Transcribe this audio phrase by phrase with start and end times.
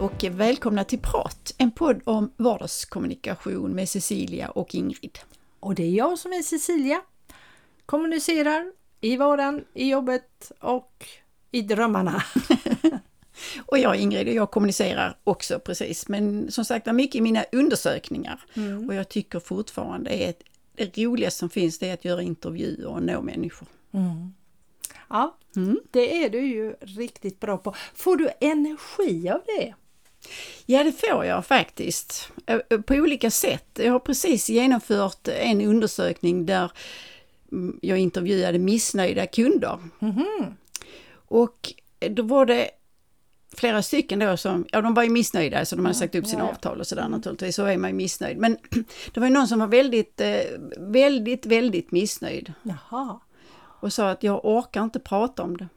[0.00, 5.18] Och välkomna till Prat, en podd om vardagskommunikation med Cecilia och Ingrid.
[5.60, 7.02] Och det är jag som är Cecilia.
[7.86, 11.06] Kommunicerar i vardagen, i jobbet och
[11.50, 12.22] i drömmarna.
[13.66, 18.40] och jag Ingrid och jag kommunicerar också precis, men som sagt mycket i mina undersökningar.
[18.54, 18.88] Mm.
[18.88, 20.42] Och jag tycker fortfarande att
[20.74, 23.68] det roligaste som finns det är att göra intervjuer och nå människor.
[23.92, 24.34] Mm.
[25.08, 25.80] Ja, mm.
[25.90, 27.74] det är du ju riktigt bra på.
[27.94, 29.74] Får du energi av det?
[30.66, 32.32] Ja, det får jag faktiskt.
[32.86, 33.66] På olika sätt.
[33.74, 36.72] Jag har precis genomfört en undersökning där
[37.52, 39.78] mm, jag intervjuade missnöjda kunder.
[40.00, 40.54] Mm.
[41.12, 41.72] Och
[42.10, 42.70] då var det
[43.56, 46.48] flera stycken då som, ja de var ju missnöjda så de hade sagt upp sina
[46.48, 47.12] avtal och sådär mm.
[47.12, 48.38] naturligtvis, så är man ju missnöjd.
[48.38, 48.58] Men
[49.14, 50.40] det var ju någon som var väldigt, eh,
[50.78, 52.52] väldigt, väldigt missnöjd.
[52.62, 53.20] Jaha
[53.80, 55.68] och sa att jag orkar inte prata om det.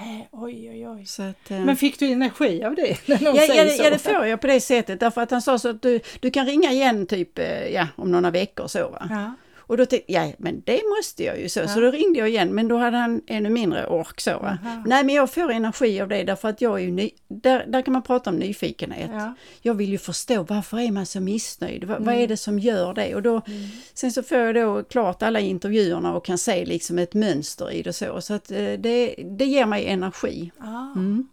[0.00, 1.02] Nej, oj oj oj.
[1.02, 2.96] Att, eh, Men fick du energi av det?
[3.06, 5.82] ja, ja, ja, det får jag på det sättet därför att han sa så att
[5.82, 9.08] du, du kan ringa igen typ eh, ja, om några veckor så va.
[9.10, 9.34] Ja.
[9.66, 11.60] Och då tänkte jag, ja men det måste jag ju så.
[11.60, 11.68] Ja.
[11.68, 14.38] Så då ringde jag igen, men då hade han ännu mindre ork så.
[14.38, 14.58] Va?
[14.86, 17.82] Nej men jag får energi av det därför att jag är ju ny, där, där
[17.82, 19.10] kan man prata om nyfikenhet.
[19.12, 19.34] Ja.
[19.62, 21.84] Jag vill ju förstå varför är man så missnöjd?
[21.84, 22.06] Va, mm.
[22.06, 23.14] Vad är det som gör det?
[23.14, 23.68] Och då, mm.
[23.94, 27.82] Sen så får jag då klart alla intervjuerna och kan se liksom ett mönster i
[27.82, 28.20] det så.
[28.20, 30.50] Så att eh, det, det ger mig energi.
[30.58, 30.92] Ah.
[30.96, 31.28] Mm.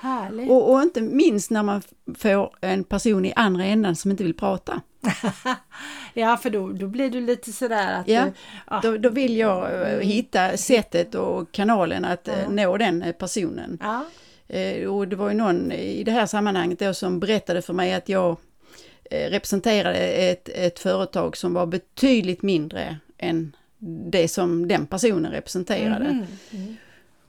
[0.00, 0.50] Härligt.
[0.50, 1.82] Och, och, inte minst när man
[2.18, 4.80] får en person i andra änden som inte vill prata.
[6.14, 8.08] ja, för då, då blir du lite sådär att...
[8.08, 8.30] Ja,
[8.64, 8.80] ah.
[8.80, 13.78] då, då vill jag uh, hitta sättet och kanalen att uh, nå den personen.
[13.80, 14.04] Ja.
[14.88, 18.08] Och det var ju någon i det här sammanhanget då som berättade för mig att
[18.08, 18.36] jag
[19.10, 23.56] representerade ett, ett företag som var betydligt mindre än
[24.10, 26.04] det som den personen representerade.
[26.04, 26.26] Mm.
[26.50, 26.76] Mm.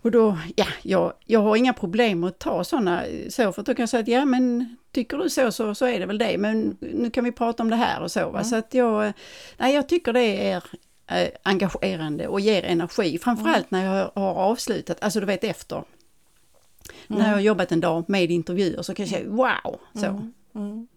[0.02, 3.84] Och då, ja, jag, jag har inga problem att ta sådana så, för då kan
[3.84, 6.78] jag säga att ja men tycker du så, så så är det väl det, men
[6.80, 8.30] nu kan vi prata om det här och så.
[8.30, 8.44] Mm.
[8.44, 9.14] Så att jag,
[9.58, 10.64] nej, jag tycker det är
[11.08, 13.86] äh, engagerande och ger energi, framförallt mm.
[13.86, 15.76] när jag har avslutat, alltså du vet efter.
[15.76, 15.86] Mm.
[17.22, 19.80] När jag har jobbat en dag med intervjuer så kan jag säga wow!
[19.94, 20.06] Så.
[20.06, 20.34] Mm.
[20.56, 20.88] Mm.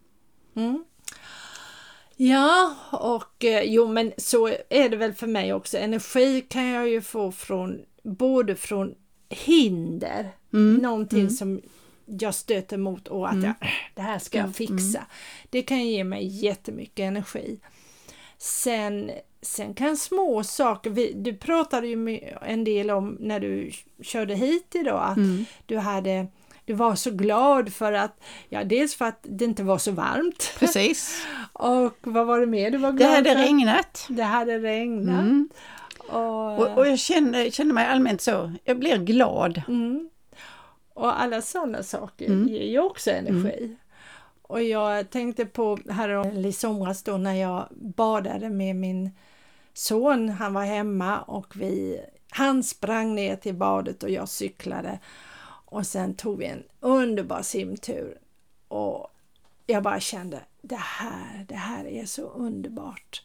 [0.57, 0.84] Mm.
[2.17, 5.79] Ja, och eh, jo men så är det väl för mig också.
[5.79, 8.95] Energi kan jag ju få från både från
[9.29, 10.75] hinder, mm.
[10.75, 11.31] någonting mm.
[11.31, 11.61] som
[12.07, 13.45] jag stöter mot och att mm.
[13.45, 14.99] jag, äh, det här ska jag fixa.
[14.99, 15.11] Mm.
[15.51, 17.59] Det kan ge mig jättemycket energi.
[18.39, 19.11] Sen,
[19.43, 23.71] sen kan små saker, vi, du pratade ju en del om när du
[24.03, 25.45] körde hit idag att mm.
[25.67, 26.27] du hade
[26.65, 30.55] du var så glad för att, ja dels för att det inte var så varmt.
[30.59, 31.27] Precis.
[31.53, 33.23] och vad var det mer du var glad för?
[33.23, 33.49] Det hade för?
[33.49, 34.07] regnat.
[34.09, 35.51] Det hade regnat.
[36.12, 39.62] Och, och, och, jag känner, känner mig allmänt så, jag blir glad.
[39.69, 40.11] Mm.
[40.95, 42.49] Och alla sådana saker mm.
[42.49, 43.65] ger ju också energi.
[43.65, 43.77] Mm.
[44.43, 49.11] Och jag tänkte på här i somras då när jag badade med min
[49.72, 54.99] son, han var hemma och vi, han sprang ner till badet och jag cyklade.
[55.65, 58.19] Och sen tog vi en underbar simtur.
[58.69, 59.09] Och
[59.67, 63.22] jag bara kände, det här, det här är så underbart.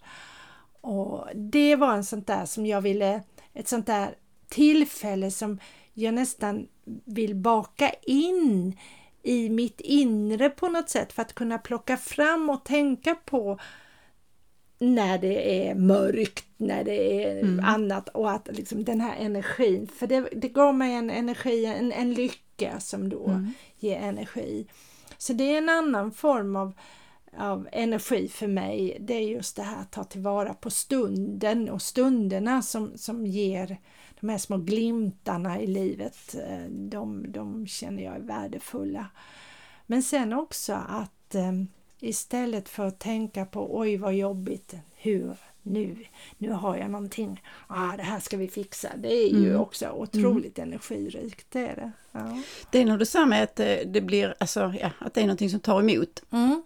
[0.88, 4.16] Och det var en sånt där som jag ville, ett sånt där
[4.50, 5.60] tillfälle som
[5.94, 6.68] jag nästan
[7.06, 8.78] vill baka in
[9.24, 13.60] i mitt inre på något sätt för att kunna plocka fram och tänka på
[14.80, 17.66] när det är mörkt, när det är mm.
[17.66, 21.92] annat och att liksom den här energin, för det, det gav mig en energi, en,
[21.92, 23.54] en lycka som då mm.
[23.80, 24.68] ger energi.
[25.18, 26.74] Så det är en annan form av
[27.40, 31.82] av energi för mig, det är just det här att ta tillvara på stunden och
[31.82, 33.78] stunderna som, som ger
[34.20, 36.36] de här små glimtarna i livet.
[36.36, 39.06] Eh, de, de känner jag är värdefulla.
[39.86, 41.52] Men sen också att eh,
[42.00, 46.06] istället för att tänka på oj vad jobbigt, hur nu,
[46.38, 48.90] nu har jag någonting, ah, det här ska vi fixa.
[48.98, 49.62] Det är ju mm.
[49.62, 50.70] också otroligt mm.
[50.70, 51.48] energirikt.
[51.52, 51.92] Det är det.
[52.12, 52.42] Ja.
[52.72, 55.60] Det är nog detsamma att eh, det blir, alltså, ja, att det är någonting som
[55.60, 56.24] tar emot.
[56.32, 56.64] Mm.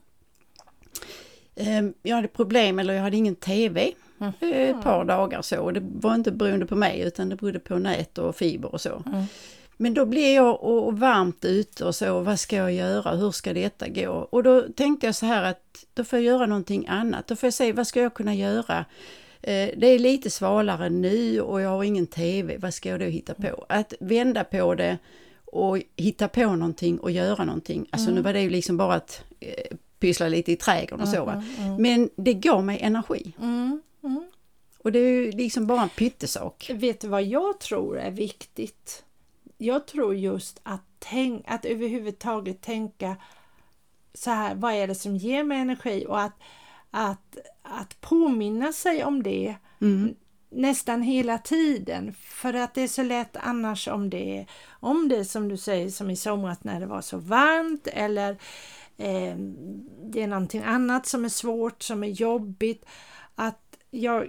[1.56, 4.34] Ehm, jag hade problem, eller jag hade ingen TV mm.
[4.42, 5.72] ett par dagar så.
[5.72, 9.04] Det var inte beroende på mig utan det berodde på nät och fiber och så.
[9.06, 9.24] Mm.
[9.78, 13.54] Men då blev jag och varmt ute och så, vad ska jag göra, hur ska
[13.54, 14.28] detta gå?
[14.32, 17.48] Och då tänkte jag så här att då får jag göra någonting annat, då får
[17.48, 18.86] jag se vad ska jag kunna göra?
[19.42, 23.06] Eh, det är lite svalare nu och jag har ingen TV, vad ska jag då
[23.06, 23.66] hitta på?
[23.70, 24.98] Att vända på det
[25.46, 27.88] och hitta på någonting och göra någonting.
[27.92, 28.16] Alltså mm.
[28.16, 31.25] nu var det ju liksom bara att eh, pyssla lite i trädgården och så.
[31.25, 31.33] Va?
[31.33, 31.81] Mm, mm.
[31.81, 33.33] Men det gav mig energi.
[33.39, 34.24] Mm, mm,
[34.77, 36.71] och det är ju liksom bara en pyttesak.
[36.74, 39.03] Vet du vad jag tror är viktigt?
[39.62, 43.15] jag tror just att, tänk, att överhuvudtaget tänka
[44.13, 46.39] så här, vad är det som ger mig energi och att,
[46.92, 50.15] att, att påminna sig om det mm.
[50.50, 52.13] nästan hela tiden.
[52.13, 56.09] För att det är så lätt annars om det, om det som du säger som
[56.09, 58.38] i somras när det var så varmt eller
[58.98, 59.36] eh,
[60.04, 62.86] det är någonting annat som är svårt, som är jobbigt.
[63.36, 64.28] Att jag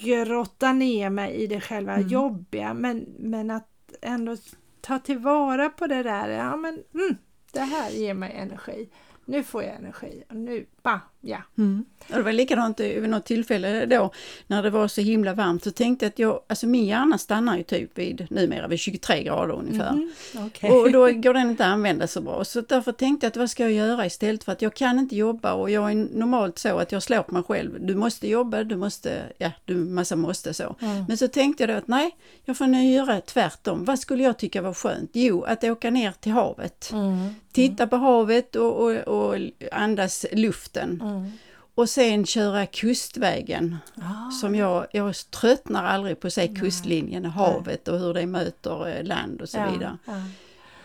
[0.00, 2.08] grottar ner mig i det själva mm.
[2.08, 3.68] jobbiga men, men att
[4.02, 4.36] ändå
[4.80, 6.28] ta tillvara på det där.
[6.28, 7.16] Ja men mm,
[7.52, 8.88] det här ger mig energi
[9.24, 11.38] nu får jag energi och nu, ba, ja.
[11.58, 11.84] Mm.
[12.08, 14.12] Och det var likadant vid något tillfälle då
[14.46, 17.56] när det var så himla varmt så tänkte jag att jag, alltså min hjärna stannar
[17.56, 19.90] ju typ vid numera vid 23 grader ungefär.
[19.90, 20.12] Mm,
[20.46, 20.70] okay.
[20.70, 22.44] Och då går den inte att använda så bra.
[22.44, 25.16] Så därför tänkte jag att vad ska jag göra istället för att jag kan inte
[25.16, 27.86] jobba och jag är normalt så att jag slår på mig själv.
[27.86, 30.76] Du måste jobba, du måste, ja du massa måste så.
[30.80, 31.04] Mm.
[31.08, 33.84] Men så tänkte jag då att nej, jag får nu göra tvärtom.
[33.84, 35.10] Vad skulle jag tycka var skönt?
[35.12, 36.90] Jo, att åka ner till havet.
[36.92, 37.34] Mm.
[37.52, 39.36] Titta på havet och, och, och
[39.72, 40.26] andas
[40.72, 41.00] luften.
[41.00, 41.32] Mm.
[41.74, 43.76] Och sen köra kustvägen.
[43.94, 44.30] Ah.
[44.30, 49.04] Som jag, jag tröttnar aldrig på att se kustlinjen, havet och hur det möter eh,
[49.04, 49.98] land och så ja, vidare.
[50.04, 50.22] Ja.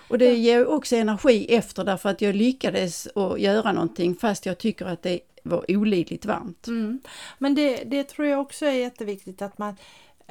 [0.10, 4.58] Och det ger också energi efter därför att jag lyckades att göra någonting fast jag
[4.58, 6.68] tycker att det var olidligt varmt.
[6.68, 7.02] Mm.
[7.38, 9.76] Men det, det tror jag också är jätteviktigt att man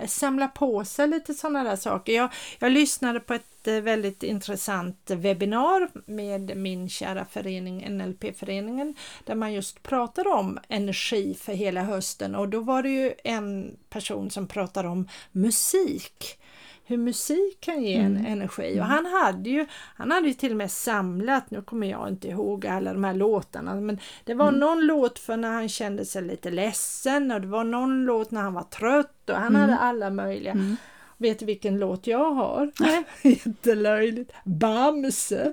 [0.07, 2.13] samla på sig lite sådana där saker.
[2.13, 8.95] Jag, jag lyssnade på ett eh, väldigt intressant webbinar med min kära förening NLP-föreningen
[9.25, 13.77] där man just pratade om energi för hela hösten och då var det ju en
[13.89, 16.39] person som pratade om musik
[16.89, 18.33] hur musik kan ge en mm.
[18.33, 18.81] energi.
[18.81, 18.89] Och mm.
[18.89, 19.67] han hade ju
[19.97, 23.15] han hade ju till och med samlat, nu kommer jag inte ihåg alla de här
[23.15, 24.61] låtarna, men det var mm.
[24.61, 28.41] någon låt för när han kände sig lite ledsen och det var någon låt när
[28.41, 29.61] han var trött och han mm.
[29.61, 30.53] hade alla möjliga.
[30.53, 30.77] Mm.
[31.19, 32.73] Vet du vilken låt jag har?
[33.23, 34.33] Jättelöjligt!
[34.45, 35.53] Bamse!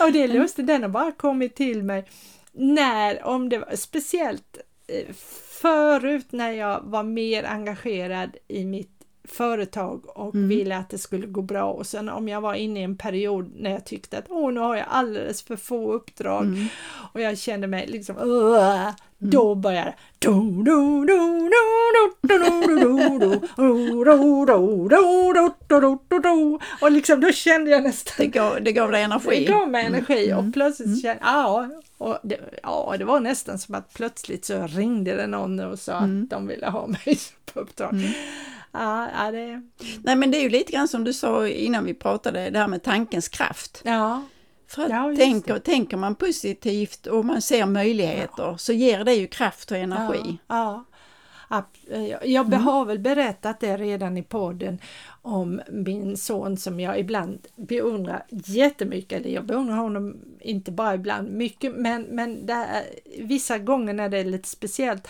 [0.00, 2.04] och det är lustigt, den har bara kommit till mig
[2.52, 5.14] när, om det var speciellt eh,
[5.60, 8.97] förut när jag var mer engagerad i mitt
[9.30, 10.48] företag och mm.
[10.48, 13.52] ville att det skulle gå bra och sen om jag var inne i en period
[13.56, 16.66] när jag tyckte att åh nu har jag alldeles för få uppdrag mm.
[17.12, 19.94] och jag kände mig liksom uh, då började
[26.80, 29.44] och liksom då kände jag nästan det gav, det gav dig energi.
[29.46, 33.74] Det gav mig energi och plötsligt kände ja, och det, ja det var nästan som
[33.74, 37.18] att plötsligt så ringde det någon och sa att de ville ha mig
[37.52, 37.94] på uppdrag.
[38.78, 39.62] Ja, ja, det...
[40.02, 42.68] Nej men det är ju lite grann som du sa innan vi pratade, det här
[42.68, 43.82] med tankens kraft.
[43.84, 44.22] Ja.
[44.68, 48.58] För att ja, tänker, tänker man positivt och man ser möjligheter ja.
[48.58, 50.38] så ger det ju kraft och energi.
[50.46, 50.84] Ja,
[51.50, 51.64] ja.
[52.24, 52.60] Jag mm.
[52.60, 54.78] har väl berättat det redan i podden
[55.22, 59.20] om min son som jag ibland beundrar jättemycket.
[59.20, 62.84] Eller jag beundrar honom inte bara ibland mycket men, men det
[63.18, 65.08] vissa gånger när det är lite speciellt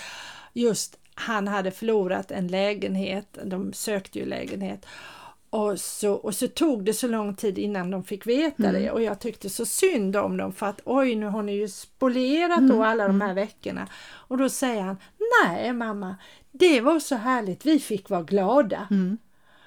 [0.53, 4.87] just han hade förlorat en lägenhet, de sökte ju lägenhet.
[5.51, 8.83] Och så, och så tog det så lång tid innan de fick veta mm.
[8.83, 11.69] det och jag tyckte så synd om dem för att oj nu har ni ju
[11.69, 12.71] spolierat mm.
[12.71, 13.47] då alla de här mm.
[13.47, 13.89] veckorna.
[14.05, 14.97] Och då säger han
[15.45, 16.17] Nej mamma,
[16.53, 18.89] det var så härligt, vi fick vara glada.
[18.91, 19.19] Mm.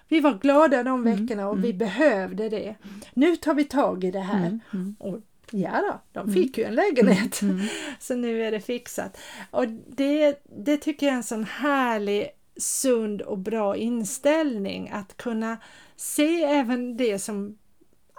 [0.08, 1.16] Vi var glada de mm.
[1.16, 1.78] veckorna och vi mm.
[1.78, 2.76] behövde det.
[3.14, 4.60] Nu tar vi tag i det här.
[5.00, 5.20] Och
[5.52, 6.34] Ja då, de mm.
[6.34, 7.42] fick ju en lägenhet.
[7.42, 7.68] Mm.
[8.00, 9.18] Så nu är det fixat.
[9.52, 15.58] Och det, det tycker jag är en sån härlig, sund och bra inställning att kunna
[15.96, 17.58] se även det som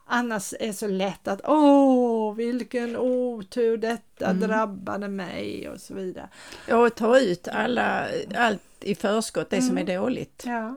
[0.06, 4.48] annars är så lätt att åh vilken otur detta mm.
[4.48, 6.28] drabbade mig och så vidare.
[6.68, 10.02] Ja, och ta ut alla, allt i förskott, det som är mm.
[10.02, 10.42] dåligt.
[10.46, 10.76] Ja.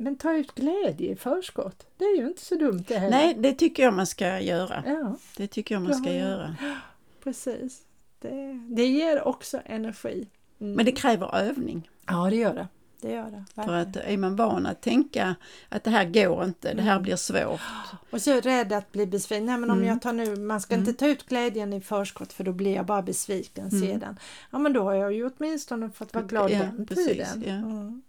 [0.00, 3.16] Men ta ut glädje i förskott, det är ju inte så dumt det heller.
[3.16, 4.82] Nej, det tycker jag man ska göra.
[4.86, 5.16] Ja.
[5.36, 6.56] Det tycker jag man ska ja, göra.
[7.24, 7.82] Precis.
[8.20, 10.28] Det, det ger också energi.
[10.60, 10.72] Mm.
[10.72, 11.90] Men det kräver övning.
[12.06, 12.68] Ja, det gör det.
[13.00, 13.62] Det gör det.
[13.64, 15.34] För att är man van att tänka
[15.68, 17.02] att det här går inte, det här mm.
[17.02, 17.60] blir svårt.
[18.10, 19.46] Och så rädd att bli besviken.
[19.46, 19.88] Nej men om mm.
[19.88, 20.88] jag tar nu, man ska mm.
[20.88, 23.80] inte ta ut glädjen i förskott för då blir jag bara besviken mm.
[23.80, 24.18] sedan.
[24.50, 27.44] Ja men då har jag ju åtminstone fått vara glad ja, den precis, tiden.
[27.46, 28.00] Ja.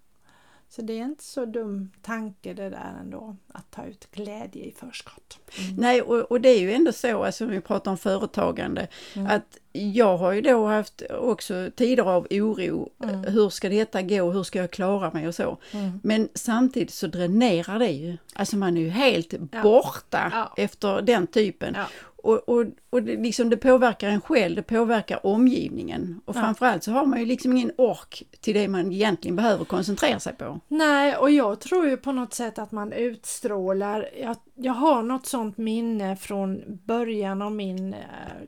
[0.72, 4.72] Så det är inte så dum tanke det där ändå, att ta ut glädje i
[4.72, 5.40] förskott.
[5.60, 5.76] Mm.
[5.76, 9.28] Nej, och, och, det är ju ändå så, alltså vi pratar om företagande, mm.
[9.28, 12.90] att jag har ju då haft också tider av oro.
[13.04, 13.24] Mm.
[13.24, 14.32] Hur ska detta gå?
[14.32, 15.58] Hur ska jag klara mig och så?
[15.72, 16.00] Mm.
[16.04, 18.18] Men samtidigt så dränerar det ju.
[18.34, 19.62] Alltså man är ju helt ja.
[19.64, 20.54] borta ja.
[20.58, 21.74] efter den typen.
[21.78, 21.86] Ja.
[22.24, 26.22] Och, och, och det, liksom det påverkar en själv, det påverkar omgivningen.
[26.26, 26.42] Och ja.
[26.42, 30.36] framförallt så har man ju liksom ingen ork till det man egentligen behöver koncentrera sig
[30.36, 30.60] på.
[30.68, 35.26] Nej, och jag tror ju på något sätt att man utstrålar, jag, jag har något
[35.26, 38.00] sånt minne från början av min eh,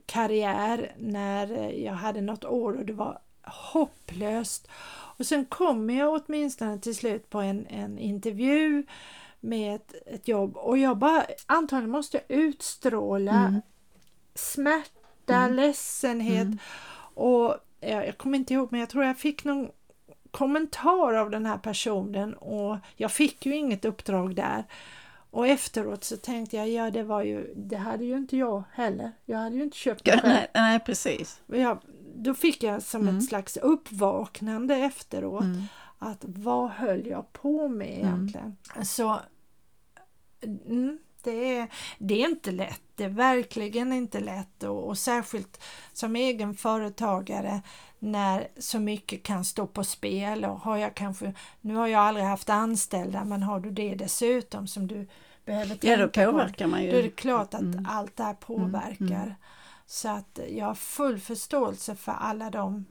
[0.05, 4.67] karriär när eh, jag hade något år och det var hopplöst.
[5.17, 8.83] Och sen kommer jag åtminstone till slut på en, en intervju
[9.41, 13.61] med ett, ett jobb och jag bara antagligen måste utstråla mm.
[14.35, 15.53] smärta, mm.
[15.53, 16.57] ledsenhet mm.
[17.13, 19.69] och jag, jag kommer inte ihåg men jag tror jag fick någon
[20.31, 24.65] kommentar av den här personen och jag fick ju inget uppdrag där.
[25.31, 29.11] Och efteråt så tänkte jag, ja det var ju, det hade ju inte jag heller.
[29.25, 30.23] Jag hade ju inte köpt det själv.
[30.33, 31.41] Nej, nej precis.
[31.47, 31.79] Jag,
[32.15, 33.17] då fick jag som mm.
[33.17, 35.43] ett slags uppvaknande efteråt.
[35.43, 35.63] Mm.
[36.03, 38.07] Att vad höll jag på med mm.
[38.07, 38.57] egentligen?
[38.73, 38.85] Mm.
[38.85, 39.19] Så
[40.41, 41.67] mm, det, är,
[41.97, 42.81] det är inte lätt.
[42.95, 47.61] Det är verkligen inte lätt och, och särskilt som egen företagare
[47.99, 52.25] när så mycket kan stå på spel och har jag kanske, nu har jag aldrig
[52.25, 55.07] haft anställda men har du det dessutom som du
[55.45, 56.91] behöver tänka Ja då påverkar på, man ju.
[56.91, 57.87] Då är det klart att mm.
[57.89, 59.05] allt det här påverkar.
[59.05, 59.21] Mm.
[59.21, 59.33] Mm.
[59.85, 62.85] Så att jag har full förståelse för alla de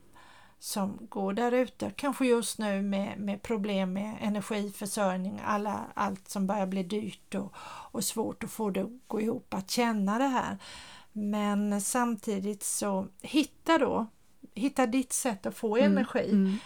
[0.63, 6.47] som går där ute, kanske just nu med, med problem med energiförsörjning, alla, allt som
[6.47, 7.55] börjar bli dyrt och,
[7.93, 10.59] och svårt att få det att gå ihop, att känna det här.
[11.13, 14.07] Men samtidigt så hitta då,
[14.55, 16.31] hitta ditt sätt att få mm, energi.
[16.31, 16.59] Mm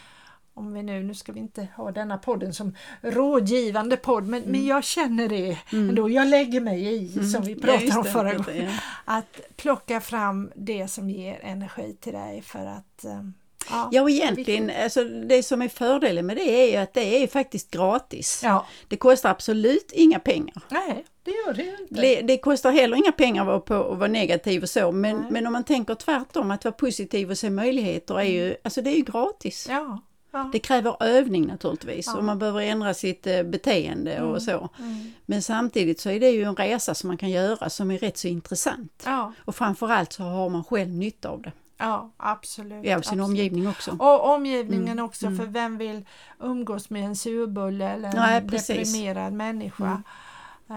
[0.56, 4.52] om vi nu, nu ska vi inte ha denna podden som rådgivande podd, men, mm.
[4.52, 5.88] men jag känner det mm.
[5.88, 6.10] ändå.
[6.10, 7.26] Jag lägger mig i, mm.
[7.26, 8.64] som vi pratade ja, om förra gången.
[8.64, 8.72] Ja.
[9.04, 13.22] Att plocka fram det som ger energi till dig för att eh,
[13.71, 17.23] Ja, ja och egentligen, alltså, det som är fördelen med det är ju att det
[17.23, 18.40] är faktiskt gratis.
[18.44, 18.66] Ja.
[18.88, 20.62] Det kostar absolut inga pengar.
[20.68, 22.00] Nej, det gör det inte.
[22.00, 25.52] Det, det kostar heller inga pengar att vara, vara negativ och så, men, men om
[25.52, 28.56] man tänker tvärtom, att vara positiv och se möjligheter är ju, mm.
[28.64, 29.66] alltså det är ju gratis.
[29.71, 30.00] Ja.
[30.35, 30.50] Ja.
[30.52, 32.16] Det kräver övning naturligtvis ja.
[32.16, 34.30] och man behöver ändra sitt eh, beteende mm.
[34.30, 34.68] och så.
[34.78, 35.12] Mm.
[35.26, 38.18] Men samtidigt så är det ju en resa som man kan göra som är rätt
[38.18, 39.02] så intressant.
[39.04, 39.33] Ja.
[39.38, 41.52] Och framförallt så har man själv nytta av det.
[41.78, 42.85] Ja, absolut.
[42.85, 43.25] Ja, och sin absolut.
[43.25, 43.90] omgivning också.
[43.90, 45.04] Och omgivningen mm.
[45.04, 45.52] också, för mm.
[45.52, 46.07] vem vill
[46.40, 49.85] umgås med en surbulle eller en Nej, deprimerad människa?
[49.85, 50.02] Mm.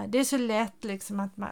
[0.08, 1.48] Det är så lätt liksom att man,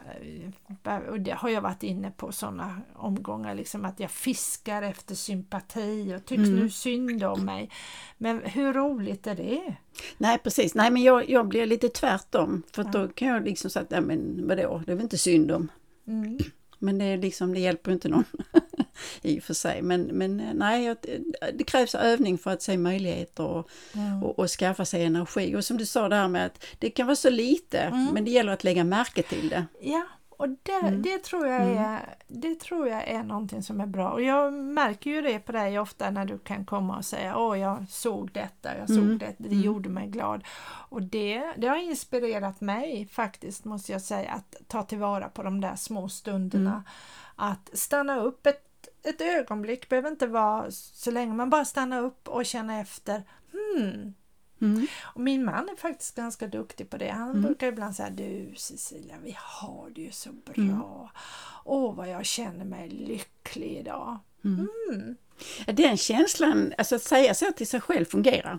[1.09, 6.15] och det har jag varit inne på sådana omgångar, liksom att jag fiskar efter sympati
[6.17, 6.55] och tycks mm.
[6.55, 7.71] nu synd om mig.
[8.19, 9.77] Men hur roligt är det?
[10.19, 12.91] Nej precis, nej men jag, jag blir lite tvärtom för ja.
[12.91, 15.69] då kan jag liksom säga, nej men vadå, det är väl inte synd om.
[16.79, 18.25] Men det, är liksom, det hjälper inte någon
[19.23, 19.83] i och för sig.
[19.83, 20.95] Men, men eh, nej,
[21.55, 24.23] det krävs övning för att se möjligheter och, mm.
[24.23, 25.57] och, och, skaffa sig energi.
[25.57, 28.09] Och som du sa där med att det kan vara så lite, mm.
[28.15, 29.67] men det gäller att lägga märke till det.
[29.81, 30.07] Ja,
[30.37, 31.03] och det, mm.
[31.03, 31.79] det, tror jag mm.
[31.79, 34.11] är, det tror jag är någonting som är bra.
[34.11, 37.59] Och jag märker ju det på dig ofta när du kan komma och säga Åh,
[37.59, 39.19] jag såg detta, jag såg mm.
[39.19, 39.61] det, det mm.
[39.61, 40.45] gjorde mig glad.
[40.89, 45.61] Och det, det har inspirerat mig faktiskt, måste jag säga, att ta tillvara på de
[45.61, 46.71] där små stunderna.
[46.71, 46.83] Mm.
[47.37, 52.29] Att stanna upp ett, ett ögonblick, behöver inte vara så länge, men bara stanna upp
[52.29, 53.23] och känna efter.
[53.53, 54.15] Hmm,
[54.61, 54.87] Mm.
[55.03, 57.09] Och min man är faktiskt ganska duktig på det.
[57.09, 57.43] Han mm.
[57.43, 60.55] brukar ibland säga Du Cecilia, vi har det ju så bra.
[60.57, 60.83] Mm.
[61.65, 64.19] Åh, vad jag känner mig lycklig idag.
[64.45, 64.69] Mm.
[64.91, 65.17] mm.
[65.67, 68.59] Den känslan, alltså att säga så till sig själv fungerar.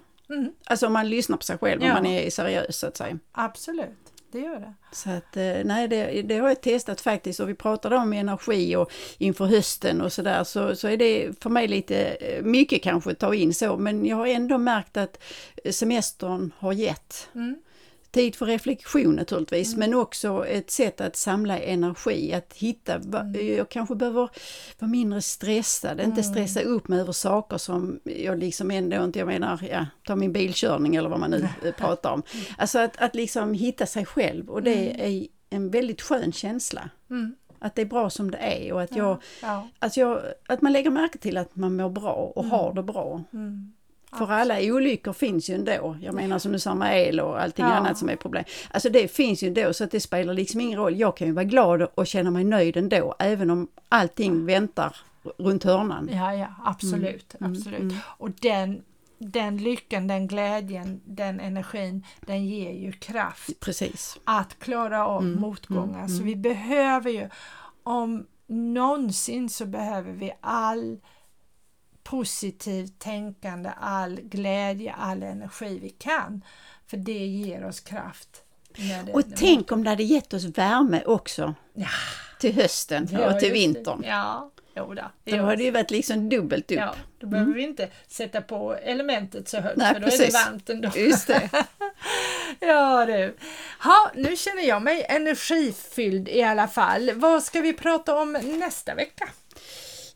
[0.66, 1.88] Alltså om man lyssnar på sig själv, ja.
[1.88, 3.20] om man är seriös så att säga.
[3.32, 4.74] Absolut det gör det.
[4.92, 8.76] Så att, eh, nej, det, det, har jag testat faktiskt och vi pratade om energi
[8.76, 13.12] och inför hösten och sådär så, så är det för mig lite eh, mycket kanske
[13.12, 15.24] att ta in så men jag har ändå märkt att
[15.72, 17.30] semestern har gett.
[17.36, 17.56] Mm
[18.18, 19.80] tid för reflektion naturligtvis, mm.
[19.80, 23.56] men också ett sätt att samla energi, att hitta, mm.
[23.58, 24.30] jag kanske behöver
[24.80, 26.06] vara mindre stressad, mm.
[26.06, 30.16] inte stressa upp mig över saker som jag liksom ändå inte, jag menar, ja, ta
[30.16, 31.48] min bilkörning eller vad man nu
[31.78, 32.24] pratar om.
[32.34, 32.46] Mm.
[32.58, 35.14] Alltså att, att liksom hitta sig själv och det mm.
[35.14, 36.90] är en väldigt skön känsla.
[37.10, 37.36] Mm.
[37.60, 39.68] Att det är bra som det är och att, jag, ja, ja.
[39.80, 43.24] Att, jag, att man lägger märke till att man mår bra och har det bra.
[44.12, 45.98] För alla olyckor finns ju ändå.
[46.02, 47.74] Jag menar som du sa med el och allting ja.
[47.74, 48.44] annat som är problem.
[48.72, 51.00] Alltså det finns ju ändå så att det spelar liksom ingen roll.
[51.00, 54.96] Jag kan ju vara glad och känna mig nöjd ändå även om allting väntar
[55.38, 56.10] runt hörnan.
[56.14, 57.52] Ja, ja absolut, mm.
[57.52, 57.80] absolut.
[57.80, 57.96] Mm.
[58.04, 58.84] Och den,
[59.18, 63.60] den lyckan, den glädjen, den energin, den ger ju kraft.
[63.60, 64.20] Precis.
[64.24, 65.42] Att klara av mm.
[65.42, 66.00] motgångar.
[66.00, 66.10] Mm.
[66.10, 67.30] Så vi behöver ju,
[67.84, 70.98] om någonsin så behöver vi all
[72.10, 76.42] positivt tänkande, all glädje, all energi vi kan.
[76.88, 78.44] För det ger oss kraft.
[79.14, 81.54] och tänk om det hade gett oss värme också.
[81.74, 81.88] Ja,
[82.40, 84.04] till hösten ja, och till vintern.
[84.08, 85.12] Ja, jo då.
[85.24, 86.78] Då har det ju varit liksom dubbelt upp.
[86.78, 87.58] Ja, då behöver mm.
[87.58, 90.22] vi inte sätta på elementet så högt Nej, för då precis.
[90.22, 90.92] är det varmt ändå.
[90.96, 91.50] Just det.
[92.60, 93.36] ja du.
[93.84, 97.12] Ha, nu känner jag mig energifylld i alla fall.
[97.14, 99.30] Vad ska vi prata om nästa vecka?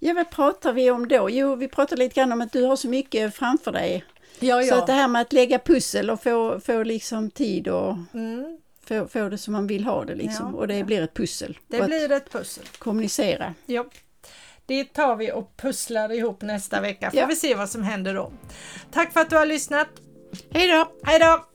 [0.03, 1.29] Ja, vad pratar vi om då?
[1.29, 4.05] Jo, vi pratar lite grann om att du har så mycket framför dig.
[4.39, 4.69] Ja, ja.
[4.69, 8.57] Så att det här med att lägga pussel och få, få liksom tid och mm.
[8.83, 10.51] få, få det som man vill ha det liksom.
[10.53, 10.85] Ja, och det ja.
[10.85, 11.57] blir ett pussel.
[11.67, 12.63] Det blir ett pussel.
[12.77, 13.53] Kommunicera.
[13.65, 13.85] Ja.
[14.65, 17.11] Det tar vi och pusslar ihop nästa vecka.
[17.11, 18.31] Får vi se vad som händer då.
[18.91, 19.87] Tack för att du har lyssnat.
[20.51, 20.91] Hej då!
[21.03, 21.50] Hej då!